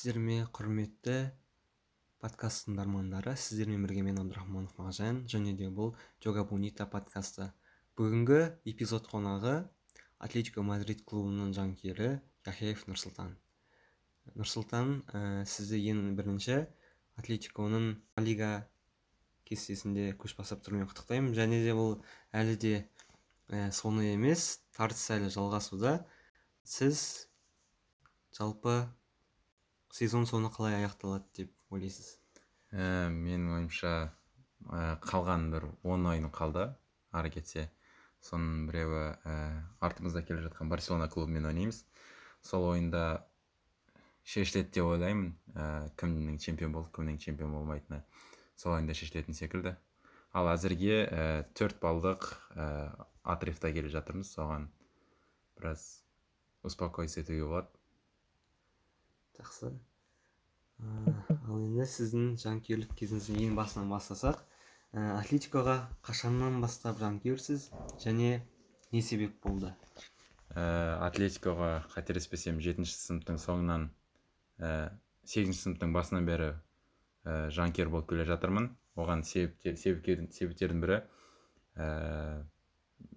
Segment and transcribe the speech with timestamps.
[0.00, 1.14] сәлеметсіздер ме құрметті
[2.24, 5.90] подкаст тыңдармандары сіздермен бірге мен абдрахманов мағжан және де бұл
[6.24, 7.50] джога бунита подкасты.
[8.00, 8.38] Бүгінгі
[8.72, 9.66] эпизод қонағы
[10.24, 12.14] атлетико мадрид клубының жанкүйері
[12.48, 13.34] яхяев нұрсұлтан.
[14.40, 16.56] Нұрсұлтан ә, сізді ең бірінші
[17.20, 17.90] атлетиконың
[18.24, 18.54] лига
[19.44, 21.34] кестесінде көш бастап тұруымен құттықтаймын.
[21.36, 21.98] Және де бұл
[22.32, 22.72] әлі де
[23.52, 25.98] ә, соңы емес тартыс әлі жалғасуда.
[26.64, 27.04] Сіз
[28.38, 28.78] жалпы
[29.90, 32.14] сезон соңы қалай аяқталады деп ойлайсыз?
[32.70, 36.68] Ә, менің ойымша ә, қалған бір он ойын қалды.
[37.10, 37.66] Ары кетсе
[38.22, 39.34] соның біреуі ә,
[39.82, 41.82] артымызда келе жатқан барселона клубымен ойнаймыз.
[42.46, 43.26] Сол ойында
[44.22, 45.32] шешіледі деп ойлаймын.
[45.54, 48.04] Ә, кімнің чемпион болып кімнің чемпион болмайтыны
[48.54, 49.74] сол ойында шешілетін секілді.
[50.30, 51.26] Ал әзірге ә,
[51.58, 52.70] төрт балдық ә,
[53.26, 54.30] отрывта келе жатырмыз.
[54.36, 54.70] Соған
[55.58, 56.04] біраз
[56.62, 57.79] успокоиться етуге болады.
[59.38, 59.70] Жақсы.
[60.80, 67.68] Ал енді сіздің жанкүйерлік кезіңізді ең басынан бастасақ ә, атлетикоға қашаннан бастап жанкүйерсіз
[68.00, 68.40] және
[68.94, 69.74] не себеп болды?
[70.50, 70.64] Ә,
[71.06, 73.88] атлетикоға қателеспесем жетінші сыныптың соңынан
[74.58, 74.90] ә,
[75.24, 76.48] сегізінші сыныптың басынан бері
[77.24, 78.70] ә, жанкүйер болып келе жатырмын.
[78.98, 81.02] Оған себептердің бірі
[81.76, 82.42] ә,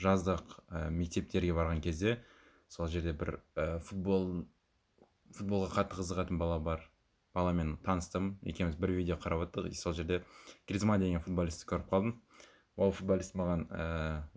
[0.00, 2.18] жаздық ә, мектептерге барған кезде
[2.68, 4.46] сол жерде бір ә, футбол
[5.36, 6.86] футболға қатты қызығатын бала бар.
[7.34, 10.24] Баламен таныстым екеуміз бір видео қарап отырдық и сол жерде
[10.66, 12.16] гризма деген футболистті көріп қалдым.
[12.76, 13.84] Ол футболист маған ә,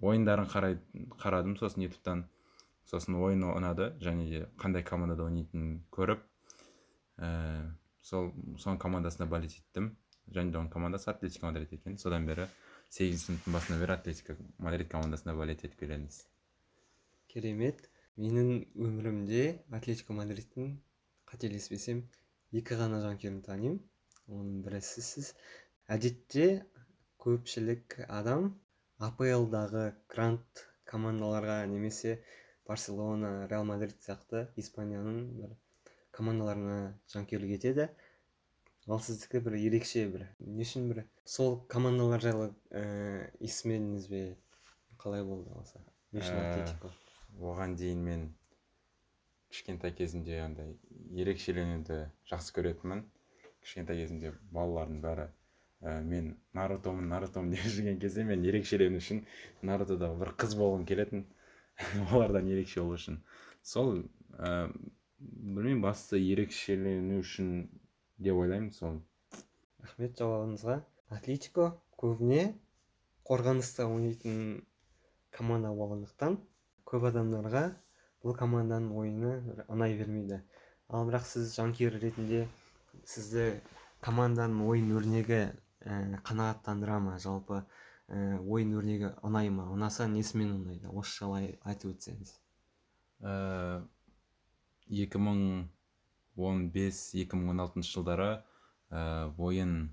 [0.02, 0.78] ойындарын қарай,
[1.22, 2.28] қарадым сосын ютубтан.
[2.86, 6.22] Сосын ойыны ұнады және де қандай командада ойнайтынын көріп
[7.18, 7.72] ә,
[8.02, 9.96] сол соның командасына болеть еттім.
[10.30, 11.98] Және де оның командасы атлетико мадрид екен.
[11.98, 12.46] Содан бері
[12.94, 16.28] сегізінші сыныптың басынан бері атлетико мадрид командасына болеть етіп келеміз.
[17.28, 17.90] Керемет.
[18.22, 19.44] Менің өмірімде
[19.74, 20.76] атлетико мадридтің
[21.30, 22.04] қателеспесем
[22.54, 23.80] екі ғана жанкүйерін танимын.
[24.30, 25.34] Оның бірі сізсіз.
[25.92, 26.46] Әдетте
[27.24, 28.54] көпшілік адам
[29.04, 32.20] апл-дағы гранд командаларға немесе
[32.70, 35.56] барселона реал мадрид сияқты испанияның бір
[36.16, 36.80] командаларына
[37.12, 37.90] жанкүйерлік етеді.
[38.88, 40.28] Ал сіздікі бір ерекше бір.
[40.40, 41.06] Не үшін бір?
[41.26, 42.84] Сол командалар жайлы ә,
[43.40, 44.24] естімедіңіз бе?
[45.00, 45.82] Қалай болды осы?
[46.12, 46.92] Не үшін атлетико.
[47.42, 48.24] Оған дейін мен
[49.54, 50.74] кішкентай кезімде андай
[51.24, 52.00] ерекшеленуді
[52.30, 53.04] жақсы көретінмін.
[53.64, 55.28] Кішкентай кезімде балалардың бәрі
[55.82, 59.24] ә, мен нарутомын нарутомын деп жүрген кезде мен ерекшелену үшін
[59.62, 61.26] нарутода бір қыз болғым келетін.
[62.14, 63.20] Олардан ерекше болу үшін.
[63.62, 63.94] Сол
[64.38, 64.70] ә,
[65.20, 67.54] білмеймін басты ерекшелену үшін
[68.18, 69.02] деп ойлаймын сол.
[69.84, 70.80] Рахмет жауабыңызға
[71.14, 72.54] атлетико көбіне
[73.30, 74.64] қорғаныста ойнайтын
[75.36, 76.40] команда болғандықтан
[76.94, 77.64] көп адамдарға
[78.24, 79.32] бұл команданың ойыны
[79.74, 80.44] ұнай бермейді.
[80.94, 82.44] Ал бірақ сіз жанкүйер ретінде
[83.10, 83.48] сізді
[84.06, 87.18] команданың ойын өрнегі ә, қанағаттандыра ма?
[87.24, 89.66] Жалпы ә, ойын өрнегі ұнай ма?
[89.74, 90.92] Ұнаса несімен ұнайды?
[90.94, 92.36] Осы жайлы айтып өтсеңіз.
[93.26, 93.82] Ә,
[94.88, 95.42] екі мың
[96.38, 98.30] он бес екі мың он алтыншы жылдары
[98.94, 99.90] ә, ойын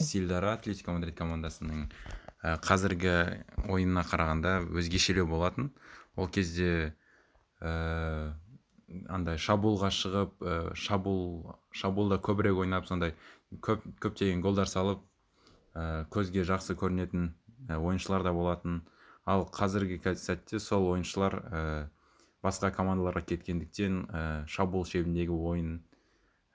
[0.00, 1.86] стильдары атлетико мадрид командасының
[2.42, 3.14] ә, қазіргі
[3.68, 5.72] ойынына қарағанда өзгешелеу болатын.
[6.18, 6.94] Ол кезде
[7.62, 8.34] ә,
[9.08, 13.14] андай шабуылға шығып ә, шабуыл шабуылда көбірек ойнап сондай
[13.64, 15.04] көп көптеген голдар салып
[15.74, 17.30] ә, көзге жақсы көрінетін
[17.68, 18.82] ойыншылар да болатын.
[19.28, 21.62] Ал қазіргі сәтте сол ойыншылар ә,
[22.42, 25.74] басқа командаларға кеткендіктен ә, шабуыл шебіндегі ойын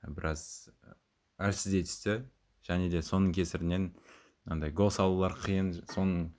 [0.07, 0.69] біраз
[1.38, 2.22] әлсіздей түсті.
[2.63, 3.91] Және де соның кесірінен
[4.47, 6.31] андай гол салулар қиын соның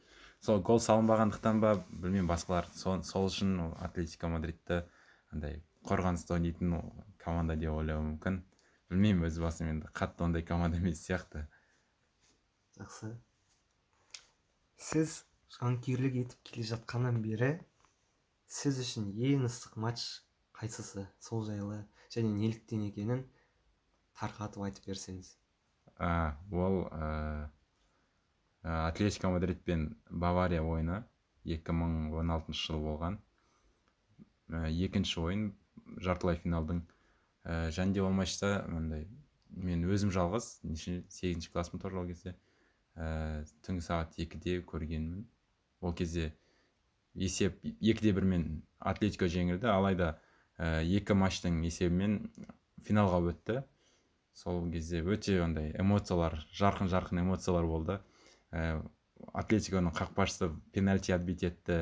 [0.44, 2.66] сол гол салынбағандықтан ба білмеймін басқалар.
[2.77, 4.82] Сол, сол үшін атлетико мадридті
[5.32, 6.74] андай қорғаныста ойнайтын
[7.22, 8.42] команда деп ойлауы мүмкін.
[8.92, 11.47] Білмеймін өз басым енді қатты ондай команда емес сияқты.
[12.77, 13.15] Жақсы.
[14.77, 15.22] Сіз
[15.57, 17.54] жанкүйерлік етіп келе жатқаннан бері
[18.51, 20.04] сіз үшін ең ыстық матч
[20.59, 21.07] қайсысы?
[21.24, 21.80] Сол жайлы
[22.13, 23.24] және неліктен екенін
[24.18, 25.39] тарқатып айтып берсеңіз.
[25.97, 27.03] Ә, ол ә,
[28.94, 31.02] атлетико мадрид пен бавария ойыны
[31.44, 33.18] 2016 жыл болған.
[34.48, 35.42] Э, екінші ойын
[36.06, 36.84] жартылай финалдың
[37.44, 42.36] ә, және де ол матчта мен өзім жалғыз неше сегізінші класпын тоже ол кезде
[42.94, 45.26] ә, түнгі сағат екіде көргенмін.
[45.82, 46.30] Ол кезде
[47.14, 50.14] есеп екіде бірмен атлетико жеңілді алайда
[50.56, 52.18] ә, екі матчтың есебімен
[52.86, 53.60] финалға өтті.
[54.34, 58.00] Сол кезде өте ондай эмоциялар жарқын жарқын эмоциялар болды.
[58.54, 61.78] Атлетиконың қақпашысы пенальти отбить етті.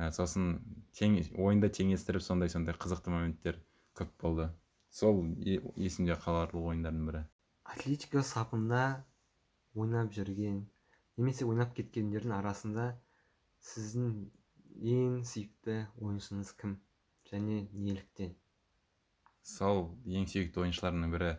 [0.00, 0.54] Ә, сосын
[0.96, 3.58] тең, ойында теңестіріп сондай сондай қызықты моменттер
[3.98, 4.48] көп болды.
[4.90, 7.22] Сол есімде қаларлық ойындардың бірі.
[7.68, 9.04] Атлетико сапында
[9.76, 10.62] ойнап жүрген
[11.20, 12.86] немесе ойнап кеткендердің арасында
[13.70, 14.14] сіздің
[14.94, 16.78] ең сүйікті ойыншыңыз кім?
[17.30, 18.32] Және неліктен?
[19.46, 21.30] Сол ең сүйікті ойыншыларымның бірі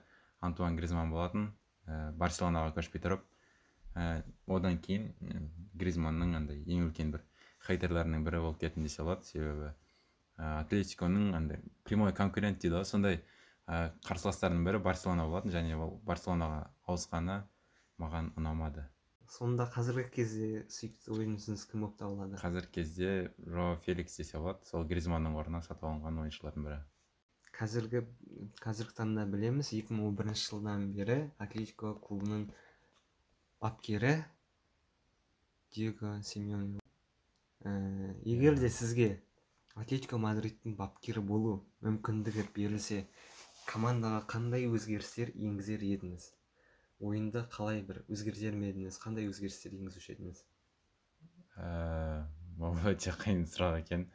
[0.46, 1.50] антуан гризман болатын.
[1.90, 3.26] Ә, барселонаға көшпей тұрып
[3.96, 5.12] ә, одан кейін
[5.82, 7.26] гризманның андай ең үлкен бір
[7.68, 13.20] хейтерлерінің бірі болып кеттім десе болады себебі ә, атлетиконың андай прямой конкурент дейді ғой сондай
[13.68, 17.42] ә, қарсыластардың бірі барселона болатын және ол барселонаға ауысқаны
[18.02, 18.88] маған ұнамады.
[19.32, 22.40] Сонда қазіргі кезде сүйікті ойыншыңыз кім болып табылады?
[22.42, 23.12] Қазіргі кезде
[23.48, 26.80] жо феликс десе болады сол гризманның орнына сатып алынған ойыншылардың бірі.
[27.56, 28.02] Қазіргі
[28.64, 32.50] қазіргі таңда білеміз 2011 жылдан бері атлетико клубының
[33.62, 34.24] бапкері
[35.76, 36.80] диего симеоне
[37.62, 37.72] ә,
[38.26, 39.10] егер де сізге
[39.78, 41.54] атлетико мадридтің бапкері болу
[41.86, 43.04] мүмкіндігі берілсе
[43.70, 46.26] командаға қандай өзгерістер енгізер едіңіз?
[47.06, 48.98] Ойынды қалай бір өзгертер ме едіңіз?
[49.06, 50.44] Қандай өзгерістер енгізуші едіңіз?
[51.62, 51.70] Ә,
[52.58, 54.10] бұл өте қиын сұрақ екен.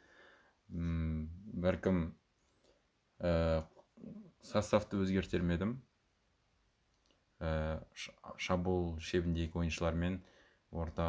[0.75, 1.27] М
[1.63, 2.03] бәлкім
[3.23, 3.63] ә,
[4.43, 5.77] составты өзгертер ме едім?
[5.79, 5.86] ә,
[7.39, 10.17] шабуыл шебіндегі ойыншылар мен
[10.71, 11.07] орта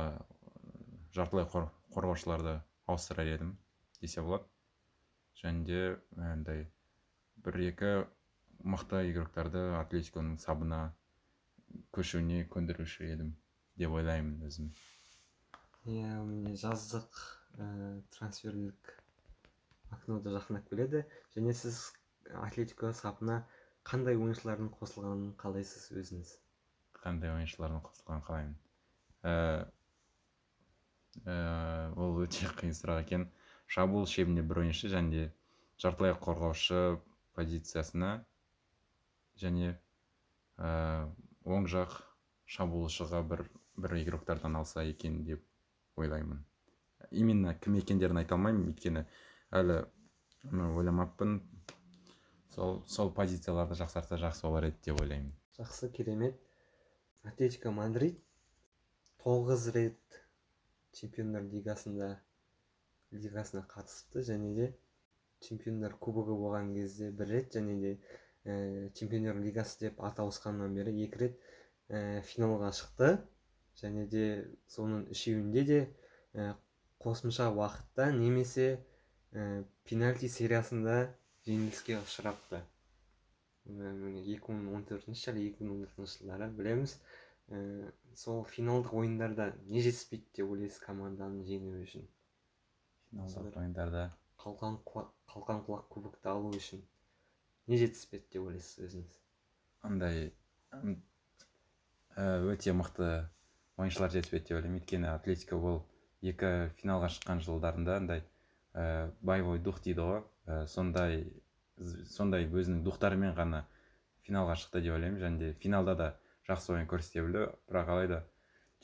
[1.16, 3.54] жартылай қор, қорғаушыларды ауыстырар едім
[4.02, 4.44] десе болады.
[5.40, 5.80] Және де
[6.32, 6.66] андай
[7.46, 7.92] бір екі
[8.74, 10.80] мықты игроктарды атлетиконың сабына
[11.96, 13.32] көшуіне көндіруші едім
[13.80, 14.70] деп ойлаймын өзім.
[15.88, 17.20] Иә міне жаздық
[17.56, 17.68] ә,
[18.16, 18.92] трансферлік
[19.96, 21.04] окно да жақындап келеді.
[21.36, 21.80] Және сіз
[22.34, 23.40] атлетико сапына
[23.88, 26.34] қандай ойыншылардың қосылғанын қалайсыз өзіңіз?
[27.00, 28.56] Қандай ойыншылардың қосылғанын қалаймын.
[31.24, 31.36] Ә,
[31.96, 33.24] ол өте қиын сұрақ екен.
[33.68, 35.24] Шабуыл шебінде бір ойыншы және де
[35.80, 36.98] жартылай қорғаушы
[37.38, 38.10] позициясына
[39.40, 39.72] және
[40.58, 41.08] ә,
[41.44, 41.96] оң жақ
[42.56, 43.46] шабуылшыға бір
[43.78, 45.44] бір игроктардан алса екен деп
[45.96, 46.44] ойлаймын.
[47.10, 49.04] Именно кім екендерін айта алмаймын өйткені
[49.54, 49.84] әлі
[50.52, 51.38] ойламаппын.
[52.58, 55.30] Сол сол позицияларды жақсартса жақсы болар еді деп ойлаймын.
[55.58, 56.38] Жақсы керемет.
[57.22, 58.18] Атлетико мадрид
[59.22, 60.18] тоғыз рет
[60.98, 62.08] чемпиондар лигасында
[63.12, 64.66] лигасына қатысыпты және де
[65.46, 67.92] чемпиондар кубогы болған кезде бір рет және де
[68.44, 71.38] ә, чемпиондар лигасы деп аты ауысқаннан бері екі рет
[71.88, 73.12] ә, финалға шықты.
[73.78, 74.24] Және де
[74.66, 75.80] соның үшеуінде де
[76.34, 76.54] ә,
[76.98, 78.68] қосымша уақытта немесе
[79.30, 81.14] ә, пенальти сериясында
[81.48, 82.62] жеңіліске ұшырапты
[83.68, 86.94] Міне екі мың он төртінші жылы екі мың он алтыншы жылдары білеміз
[87.52, 92.06] ә, сол финалдық ойындарда не жетіспейді деп ойлайсыз команданың жеңуі үшін
[93.10, 94.04] финалдық ойындарда
[94.44, 96.80] қалқан құлақ қалқан құлақ кубокты алу үшін
[97.68, 99.18] не жетіспеді деп ойлайсыз өзіңіз
[99.90, 100.30] андай
[102.54, 103.10] өте мықты
[103.76, 105.82] ойыншылар жетіспеді деп ойлаймын өйткені атлетика ол
[106.32, 108.24] екі финалға шыққан жылдарында андай
[108.72, 111.26] ә, боевой дух дейді ғой ә, сондай
[112.10, 113.62] сондай өзінің духтарымен ғана
[114.26, 115.20] финалға шықты деп ойлаймын.
[115.22, 116.08] Және де финалда да
[116.48, 117.46] жақсы ойын көрсете білді.
[117.70, 118.22] Бірақ алайда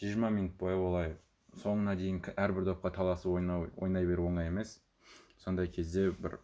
[0.00, 1.16] жиырма минут бойы олай
[1.62, 4.78] соңына дейін әрбір допқа таласып ойнау ойнай беру оңай емес.
[5.38, 6.38] Сондай кезде бір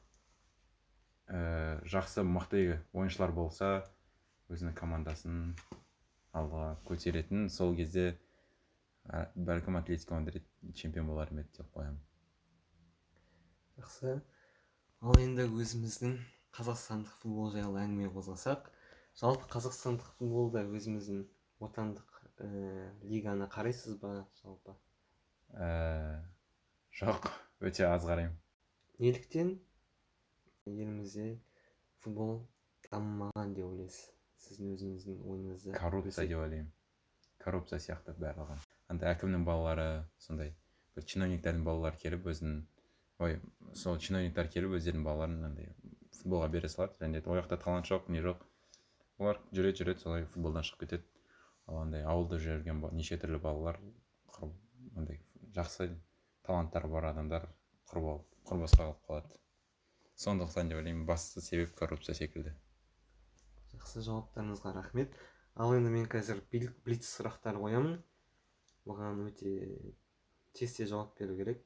[1.29, 3.71] ә, жақсы мықты ойыншылар болса
[4.51, 5.55] өзінің командасын
[6.35, 7.49] алға көтеретін.
[7.49, 8.19] Сол кезде
[9.07, 12.01] ә, бәлкім атлетико мадрид чемпион болар ма еді деп қоямын.
[13.79, 14.21] Жақсы.
[15.01, 16.17] Ал енді өзіміздің
[16.57, 18.67] қазақстандық футбол жайлы әңгіме қозғасақ
[19.21, 21.23] жалпы қазақстандық футболда өзіміздің
[21.65, 22.49] отандық ә,
[23.09, 24.11] лиганы қарайсыз ба
[24.43, 24.75] жалпы?
[25.57, 26.21] Ә,
[27.01, 27.31] жоқ
[27.65, 28.37] өте аз қараймын.
[29.01, 29.55] Неліктен
[30.69, 31.31] елімізде
[32.05, 32.43] футбол
[32.91, 34.11] дамымаған деп ойлайсыз?
[34.41, 36.69] Сіздің өзіңіздің ойыңызды коррупция деп ойлаймын.
[37.41, 38.59] Коррупция сияқты барлығы
[38.93, 39.89] андай әкімнің балалары
[40.21, 40.53] сондай
[40.97, 42.61] бір чиновниктердің балалары келіп өзінің
[43.21, 43.39] ой
[43.77, 45.73] сол чиновниктер келіп өздерінің балаларын андай
[46.17, 46.97] футболға бере салады.
[47.01, 48.43] Және де ол жақта талант жоқ не жоқ?
[49.21, 51.05] Олар жүреді жүреді солай футболдан шығып кетеді.
[51.69, 53.79] Ал андай ауылда жүрген неше түрлі балалар
[54.97, 55.21] андай
[55.55, 55.91] жақсы
[56.47, 57.47] таланттары бар адамдар
[57.91, 59.39] құр болып құр босқа қалып қалады.
[60.21, 62.55] Сондықтан деп ойлаймын басты себеп коррупция секілді.
[63.73, 65.15] Жақсы жауаптарыңызға рахмет.
[65.55, 68.01] Ал енді мен қазір блиц сұрақтар қоямын.
[68.89, 69.55] Бұған өте
[70.57, 71.65] тез тез жауап беру керек.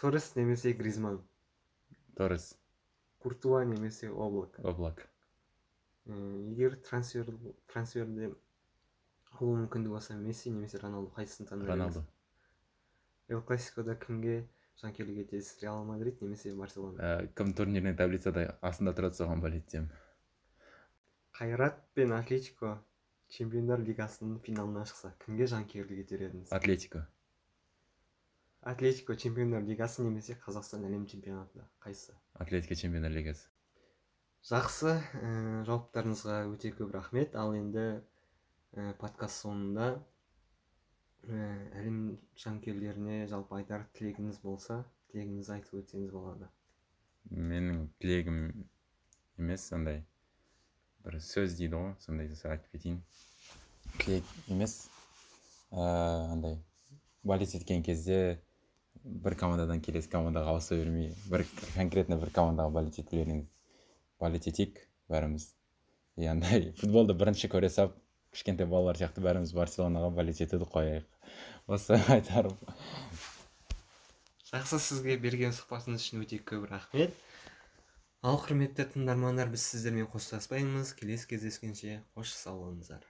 [0.00, 1.20] Торрес немесе гризман?
[2.16, 2.56] Торрес
[3.18, 4.58] куртуа немесе облак?
[4.64, 5.08] Облак.
[6.06, 7.28] Егер трансфер
[7.72, 8.32] трансферде
[9.38, 12.04] алу мүмкіндігі болса месси немесе роналду қайсысын таңдар роналду.
[13.28, 14.40] Эл классикода кімге
[14.82, 16.98] жанкүйерлік етесіз реал мадрид немесе барселона?
[16.98, 19.92] Ә, кім турнирный таблицада астында тұрады соған болеть етемін
[21.40, 22.70] қайрат пен атлетико
[23.32, 26.50] чемпиондар лигасының финалына шықса кімге жанкүйерлік етер едіңіз?
[26.56, 27.04] Атлетико.
[28.62, 33.48] Атлетико чемпиондар лигасы немесе қазақстан әлем чемпионатында қайсысы атлетико чемпиондар лигасы
[34.48, 34.94] жақсы.
[35.20, 35.30] Ә,
[35.68, 37.34] жауаптарыңызға өте көп рахмет.
[37.36, 38.00] Ал енді
[38.72, 39.90] ә, подкаст соңында
[41.28, 41.40] ә,
[41.80, 46.48] әлем жанкүйерлеріне жалпы айтар тілегіңіз болса тілегіңізді айтып өтсеңіз болады.
[47.30, 48.40] Менің тілегім
[49.38, 50.02] емес сондай
[51.04, 53.02] бір сөз дейді ғой сондай айтып кетейін.
[54.00, 54.88] Тілек емес.
[55.70, 56.56] Ыыы андай
[57.22, 58.40] болеть еткен кезде
[59.04, 63.48] бір командадан келесі командаға ауыса бермей бір конкретно бір командаға болеть ете беріңіз
[64.20, 64.78] болеть етейік
[65.08, 65.46] бәріміз.
[66.20, 67.96] И андай футболды бірінші көре сап
[68.34, 71.06] кішкентай балалар сияқты бәріміз барселонаға болеть етуді қояйық.
[71.66, 72.56] Осы айтарым.
[74.50, 77.14] Жақсы сізге берген сұхбатыңыз үшін өте көп рахмет.
[78.20, 80.92] Ал құрметті тыңдармандар біз сіздермен қоштаспаймыз.
[80.98, 83.06] Келесі кездескенше қош сау болыңыздар.